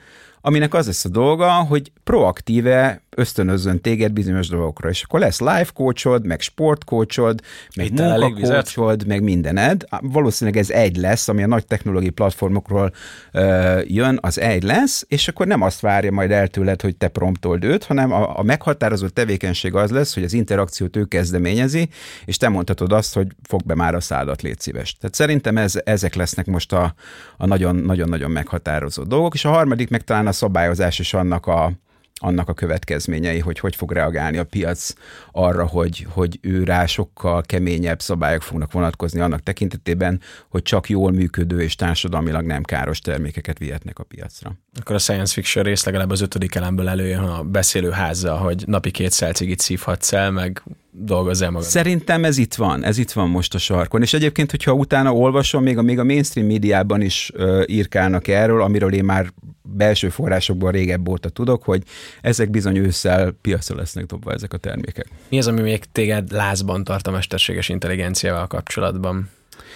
[0.46, 5.72] aminek az lesz a dolga, hogy proaktíve ösztönözzön téged bizonyos dolgokra, és akkor lesz life
[5.74, 7.42] coachod, meg sportcoachod,
[7.76, 9.84] meg munkacoachod, meg mindened.
[10.02, 12.94] Valószínűleg ez egy lesz, ami a nagy technológiai platformokról
[13.34, 17.08] uh, jön, az egy lesz, és akkor nem azt várja majd el tőled, hogy te
[17.08, 21.90] promptold őt, hanem a, a meghatározott tevékenység az lesz, hogy az interakciót ő kezdeményezi,
[22.26, 24.98] és te mondhatod azt, hogy fog be már a szádat, légy szíves.
[24.98, 26.94] Tehát szerintem ez, ezek lesznek most a,
[27.38, 31.72] a nagyon-nagyon meghatározó dolgok, és a harmadik meg talán a szabályozás is annak a,
[32.20, 34.94] annak a következményei, hogy hogy fog reagálni a piac
[35.32, 41.12] arra, hogy, hogy ő rá sokkal keményebb szabályok fognak vonatkozni annak tekintetében, hogy csak jól
[41.12, 44.58] működő és társadalmilag nem káros termékeket vihetnek a piacra.
[44.80, 48.92] Akkor a science fiction rész legalább az ötödik elemből előjön a beszélő házzal, hogy napi
[48.92, 50.64] két szelcigit szívhatsz el, meg
[50.98, 51.68] dolgozz el magad.
[51.68, 54.02] Szerintem ez itt van, ez itt van most a sarkon.
[54.02, 58.62] És egyébként, hogyha utána olvasom, még a, még a mainstream médiában is uh, írkálnak erről,
[58.62, 61.84] amiről én már belső forrásokból régebb óta tudok, hogy
[62.22, 65.08] ezek bizony ősszel piacra lesznek dobva ezek a termékek.
[65.30, 69.30] Mi az, ami még téged lázban tart a mesterséges intelligenciával kapcsolatban?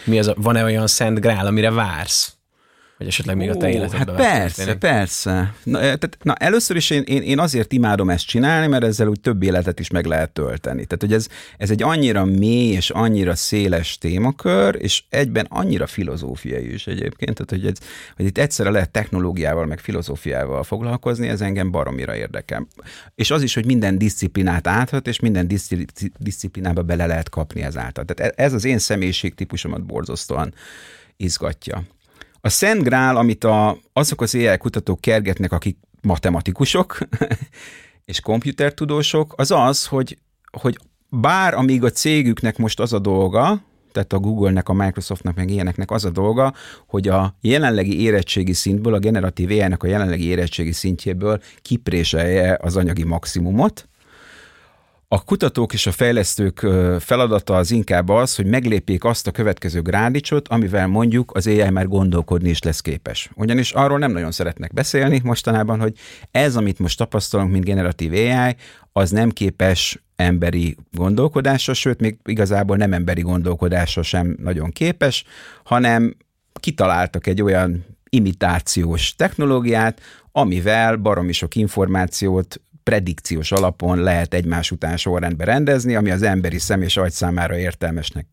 [0.05, 2.38] Mi az, van-e olyan szent grál, amire vársz?
[2.99, 4.15] Vagy esetleg még Ó, a te életedben?
[4.15, 4.79] Hát persze, történik?
[4.79, 5.53] persze.
[5.63, 9.07] Na, eh, tehát, na, először is én, én, én azért imádom ezt csinálni, mert ezzel
[9.07, 10.85] úgy több életet is meg lehet tölteni.
[10.85, 16.73] Tehát, hogy ez, ez egy annyira mély és annyira széles témakör, és egyben annyira filozófiai
[16.73, 17.33] is egyébként.
[17.33, 22.67] Tehát, hogy, ez, hogy itt egyszerre lehet technológiával, meg filozófiával foglalkozni, ez engem baromira érdekel.
[23.15, 25.47] És az is, hogy minden disziplinát áthat, és minden
[26.17, 28.05] disziplinába bele lehet kapni ezáltal.
[28.05, 30.53] Tehát e, ez az én személyiségtípusomat borzasztóan
[31.17, 31.83] izgatja.
[32.41, 36.97] A Szent Grál, amit a, azok az AI kutatók kergetnek, akik matematikusok
[38.05, 40.17] és komputertudósok, az az, hogy,
[40.51, 40.77] hogy
[41.09, 45.91] bár amíg a cégüknek most az a dolga, tehát a Google-nek, a Microsoftnak, meg ilyeneknek
[45.91, 46.53] az a dolga,
[46.87, 53.03] hogy a jelenlegi érettségi szintből, a generatív AI-nek a jelenlegi érettségi szintjéből kipréselje az anyagi
[53.03, 53.87] maximumot,
[55.11, 56.59] a kutatók és a fejlesztők
[56.99, 61.87] feladata az inkább az, hogy meglépjék azt a következő grádicsot, amivel mondjuk az AI már
[61.87, 63.29] gondolkodni is lesz képes.
[63.35, 65.93] Ugyanis arról nem nagyon szeretnek beszélni mostanában, hogy
[66.31, 68.55] ez, amit most tapasztalunk, mint generatív AI,
[68.91, 75.23] az nem képes emberi gondolkodásra, sőt, még igazából nem emberi gondolkodásra sem nagyon képes,
[75.63, 76.15] hanem
[76.59, 85.43] kitaláltak egy olyan imitációs technológiát, amivel baromi sok információt predikciós alapon lehet egymás után sorrendbe
[85.43, 88.25] rendezni, ami az emberi szem és agy számára értelmesnek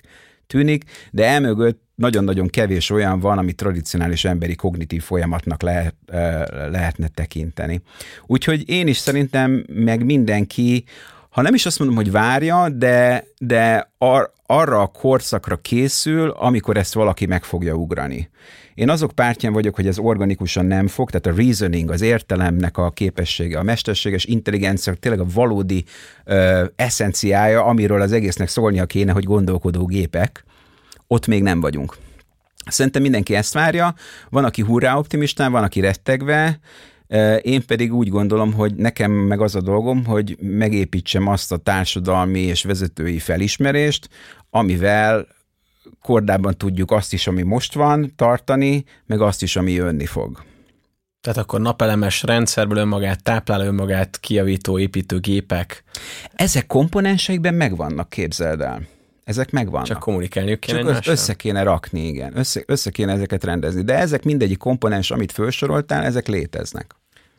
[0.47, 5.95] tűnik, de elmögött nagyon-nagyon kevés olyan van, ami tradicionális emberi kognitív folyamatnak lehet,
[6.71, 7.83] lehetne tekinteni.
[8.27, 10.85] Úgyhogy én is szerintem meg mindenki,
[11.31, 16.77] ha nem is azt mondom, hogy várja, de, de ar, arra a korszakra készül, amikor
[16.77, 18.31] ezt valaki meg fogja ugrani.
[18.77, 22.91] Én azok pártján vagyok, hogy ez organikusan nem fog, tehát a reasoning, az értelemnek a
[22.91, 25.85] képessége, a mesterséges intelligencia, tényleg a valódi
[26.25, 30.45] ö, eszenciája, amiről az egésznek szólnia kéne, hogy gondolkodó gépek,
[31.07, 31.97] ott még nem vagyunk.
[32.67, 33.95] Szerintem mindenki ezt várja,
[34.31, 36.61] van, aki hurrá optimistán, van, aki rettegve,
[37.43, 42.41] én pedig úgy gondolom, hogy nekem meg az a dolgom, hogy megépítsem azt a társadalmi
[42.41, 44.09] és vezetői felismerést,
[44.51, 45.27] amivel
[46.03, 50.45] kordában tudjuk azt is, ami most van, tartani, meg azt is, ami jönni fog.
[51.21, 55.85] Tehát akkor napelemes rendszerből önmagát, tápláló önmagát kijavító építőgépek.
[56.35, 58.83] Ezek komponenseikben megvannak, képzeld el.
[59.25, 59.87] Ezek megvannak.
[59.87, 62.39] Csak kommunikálniuk kéne Csak össze kéne rakni, igen.
[62.39, 63.83] Össze, össze kéne ezeket rendezni.
[63.83, 66.95] De ezek mindegyik komponens, amit felsoroltál, ezek léteznek.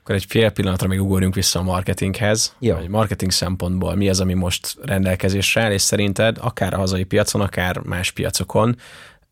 [0.08, 2.56] Akkor egy fél pillanatra még ugorjunk vissza a marketinghez.
[2.60, 2.78] Jó.
[2.90, 7.78] Marketing szempontból mi az, ami most rendelkezésre áll, és szerinted akár a hazai piacon, akár
[7.78, 8.76] más piacokon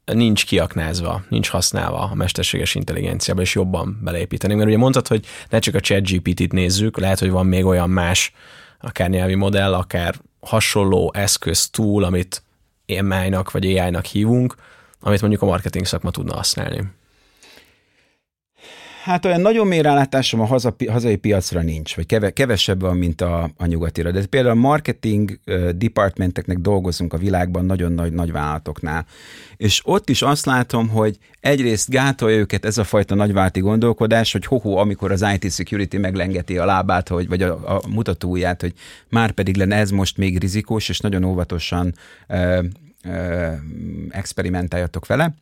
[0.05, 4.53] nincs kiaknázva, nincs használva a mesterséges intelligenciába, és jobban beleépíteni.
[4.53, 7.89] Mert ugye mondtad, hogy ne csak a chat GPT-t nézzük, lehet, hogy van még olyan
[7.89, 8.33] más,
[8.79, 12.43] akár nyelvi modell, akár hasonló eszköz túl, amit
[12.87, 14.55] AI-nak vagy AI-nak hívunk,
[14.99, 16.83] amit mondjuk a marketing szakma tudna használni.
[19.05, 23.21] Hát olyan nagyon mély rálátásom a haza, hazai piacra nincs, vagy keve, kevesebb van, mint
[23.21, 24.11] a, a nyugatira.
[24.11, 25.39] De például marketing
[25.75, 29.05] departmenteknek dolgozunk a világban nagyon nagy, nagy vállalatoknál.
[29.57, 34.45] És ott is azt látom, hogy egyrészt gátolja őket ez a fajta nagyválti gondolkodás, hogy
[34.45, 38.73] hoho, amikor az IT security meglengeti a lábát, hogy, vagy a, a mutatóját, hogy
[39.09, 41.93] már pedig lenne ez most még rizikós, és nagyon óvatosan
[42.29, 42.65] uh,
[44.09, 45.33] experimentáljatok vele,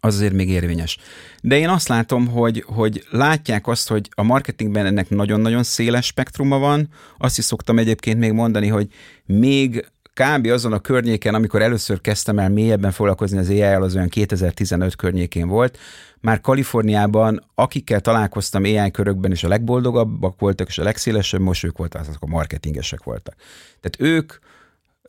[0.00, 0.98] az azért még érvényes.
[1.42, 6.58] De én azt látom, hogy, hogy látják azt, hogy a marketingben ennek nagyon-nagyon széles spektruma
[6.58, 6.88] van.
[7.18, 8.88] Azt is szoktam egyébként még mondani, hogy
[9.26, 10.46] még kb.
[10.46, 15.48] azon a környéken, amikor először kezdtem el mélyebben foglalkozni az ai az olyan 2015 környékén
[15.48, 15.78] volt,
[16.20, 22.00] már Kaliforniában, akikkel találkoztam AI körökben, és a legboldogabbak voltak, és a legszélesebb most voltak,
[22.00, 23.34] azok a marketingesek voltak.
[23.80, 24.32] Tehát ők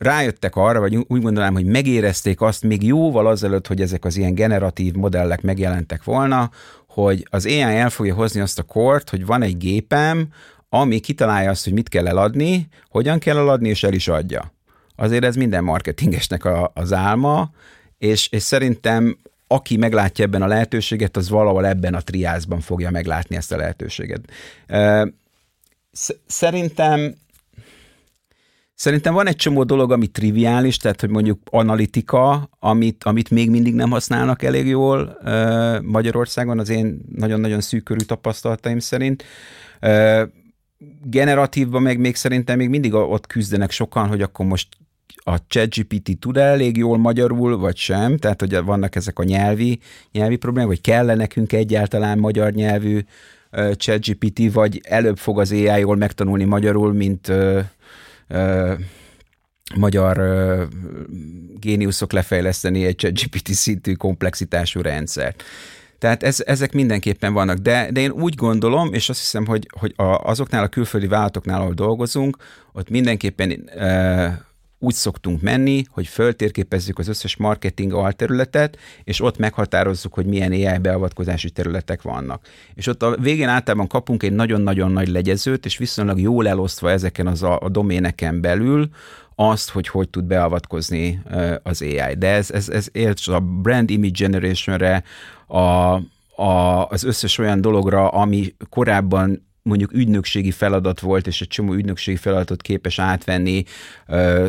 [0.01, 4.35] rájöttek arra, vagy úgy mondanám, hogy megérezték azt még jóval azelőtt, hogy ezek az ilyen
[4.35, 6.51] generatív modellek megjelentek volna,
[6.87, 10.27] hogy az AI el fogja hozni azt a kort, hogy van egy gépem,
[10.69, 14.53] ami kitalálja azt, hogy mit kell eladni, hogyan kell eladni, és el is adja.
[14.95, 17.49] Azért ez minden marketingesnek a, az álma,
[17.97, 23.35] és, és szerintem aki meglátja ebben a lehetőséget, az valahol ebben a triázban fogja meglátni
[23.35, 24.21] ezt a lehetőséget.
[26.27, 27.15] Szerintem
[28.81, 33.73] Szerintem van egy csomó dolog, ami triviális, tehát hogy mondjuk analitika, amit, amit még mindig
[33.73, 35.17] nem használnak elég jól
[35.81, 39.23] Magyarországon, az én nagyon-nagyon szűkörű tapasztalataim szerint.
[41.03, 44.67] Generatívban meg még szerintem még mindig ott küzdenek sokan, hogy akkor most
[45.15, 49.79] a ChatGPT tud -e elég jól magyarul, vagy sem, tehát hogy vannak ezek a nyelvi,
[50.11, 52.99] nyelvi problémák, vagy kell nekünk egyáltalán magyar nyelvű
[53.75, 57.31] ChatGPT, vagy előbb fog az AI jól megtanulni magyarul, mint
[59.75, 60.63] magyar ö,
[61.59, 65.43] géniuszok lefejleszteni egy ChatGPT szintű komplexitású rendszert.
[65.97, 69.93] Tehát ez, ezek mindenképpen vannak, de, de én úgy gondolom, és azt hiszem, hogy, hogy
[69.95, 72.37] a, azoknál a külföldi vállalatoknál, ahol dolgozunk,
[72.73, 74.45] ott mindenképpen e,
[74.83, 80.77] úgy szoktunk menni, hogy föltérképezzük az összes marketing alterületet, és ott meghatározzuk, hogy milyen AI
[80.77, 82.47] beavatkozási területek vannak.
[82.73, 87.27] És ott a végén általában kapunk egy nagyon-nagyon nagy legyezőt, és viszonylag jól elosztva ezeken
[87.27, 88.89] az a, a doméneken belül,
[89.35, 91.21] azt, hogy hogy tud beavatkozni
[91.63, 92.15] az AI.
[92.17, 95.03] De ez, ez, ez ez a brand image generationre,
[95.47, 95.57] a,
[96.35, 102.17] a, az összes olyan dologra, ami korábban mondjuk ügynökségi feladat volt, és egy csomó ügynökségi
[102.17, 103.63] feladatot képes átvenni,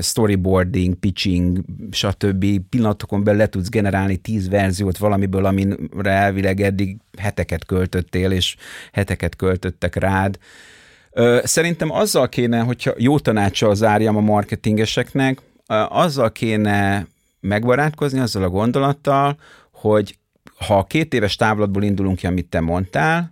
[0.00, 1.58] storyboarding, pitching,
[1.90, 2.46] stb.
[2.68, 8.56] pillanatokon belül le tudsz generálni tíz verziót valamiből, amire elvileg eddig heteket költöttél, és
[8.92, 10.38] heteket költöttek rád.
[11.42, 15.40] Szerintem azzal kéne, hogyha jó tanácssal zárjam a marketingeseknek,
[15.88, 17.06] azzal kéne
[17.40, 19.38] megbarátkozni, azzal a gondolattal,
[19.70, 20.18] hogy
[20.58, 23.32] ha a két éves távlatból indulunk ki, amit te mondtál,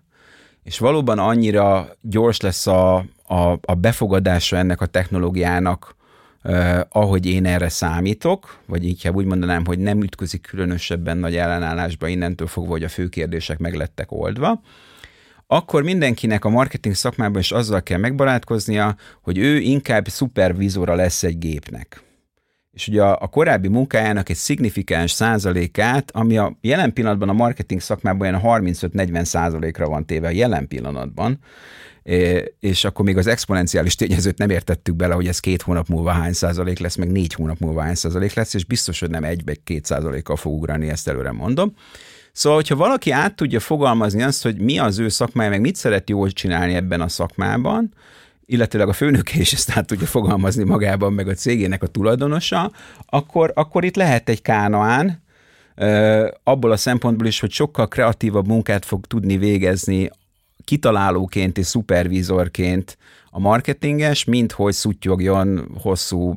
[0.62, 2.96] és valóban annyira gyors lesz a,
[3.26, 5.98] a, a befogadása ennek a technológiának,
[6.42, 12.08] Uh, ahogy én erre számítok, vagy inkább úgy mondanám, hogy nem ütközik különösebben nagy ellenállásba
[12.08, 14.60] innentől fogva, hogy a fő kérdések meg lettek oldva,
[15.46, 21.38] akkor mindenkinek a marketing szakmában is azzal kell megbarátkoznia, hogy ő inkább szupervizora lesz egy
[21.38, 22.02] gépnek
[22.72, 27.80] és ugye a, a korábbi munkájának egy szignifikáns százalékát, ami a jelen pillanatban a marketing
[27.80, 31.38] szakmában olyan 35-40 százalékra van téve a jelen pillanatban,
[32.60, 36.32] és akkor még az exponenciális tényezőt nem értettük bele, hogy ez két hónap múlva hány
[36.32, 39.62] százalék lesz, meg négy hónap múlva hány százalék lesz, és biztos, hogy nem egy vagy
[39.64, 41.74] két százalékkal fog ugrani, ezt előre mondom.
[42.32, 46.08] Szóval, hogyha valaki át tudja fogalmazni azt, hogy mi az ő szakmája, meg mit szeret
[46.08, 47.94] jól csinálni ebben a szakmában,
[48.52, 52.72] illetőleg a főnöke is ezt át tudja fogalmazni magában, meg a cégének a tulajdonosa,
[53.06, 55.22] akkor, akkor itt lehet egy kánoán,
[56.42, 60.10] abból a szempontból is, hogy sokkal kreatívabb munkát fog tudni végezni
[60.64, 62.98] kitalálóként és szupervízorként
[63.30, 66.36] a marketinges, mint hogy szutyogjon hosszú,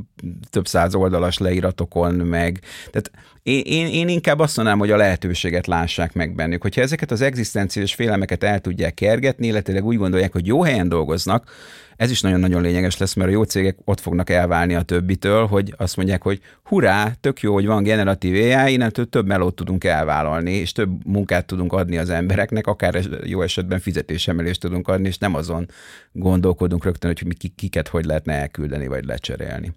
[0.49, 2.59] több száz oldalas leíratokon meg.
[2.91, 3.11] Tehát
[3.43, 6.61] én, én, én inkább azt mondanám, hogy a lehetőséget lássák meg bennük.
[6.61, 11.51] Hogyha ezeket az egzisztenciális félelmeket el tudják kergetni, illetve úgy gondolják, hogy jó helyen dolgoznak,
[11.95, 15.73] ez is nagyon-nagyon lényeges lesz, mert a jó cégek ott fognak elválni a többitől, hogy
[15.77, 20.51] azt mondják, hogy hurrá, tök jó, hogy van generatív AI, innentől több melót tudunk elvállalni,
[20.51, 25.35] és több munkát tudunk adni az embereknek, akár jó esetben fizetésemelést tudunk adni, és nem
[25.35, 25.67] azon
[26.11, 29.73] gondolkodunk rögtön, hogy mi kiket hogy lehetne elküldeni, vagy lecserélni.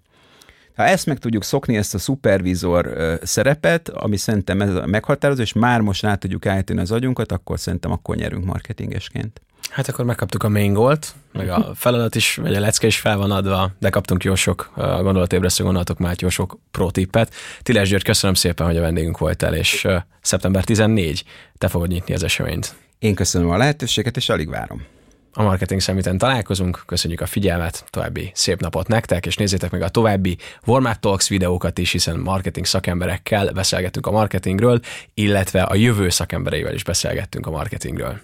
[0.75, 5.53] Ha ezt meg tudjuk szokni, ezt a szupervizor szerepet, ami szerintem ez a meghatározó, és
[5.53, 9.41] már most rá tudjuk állítani az agyunkat, akkor szerintem akkor nyerünk marketingesként.
[9.69, 13.17] Hát akkor megkaptuk a main goalt, meg a feladat is, vagy a lecke is fel
[13.17, 17.33] van adva, de kaptunk jó sok gondolatébresztő gondolatok, már jó sok pro tippet.
[17.61, 19.87] Tiles György, köszönöm szépen, hogy a vendégünk voltál, és
[20.21, 21.23] szeptember 14,
[21.57, 22.75] te fogod nyitni az eseményt.
[22.99, 24.85] Én köszönöm a lehetőséget, és alig várom.
[25.33, 29.89] A Marketing Summiten találkozunk, köszönjük a figyelmet, további szép napot nektek, és nézzétek meg a
[29.89, 34.79] további Warmart Talks videókat is, hiszen marketing szakemberekkel beszélgettünk a marketingről,
[35.13, 38.19] illetve a jövő szakembereivel is beszélgettünk a marketingről.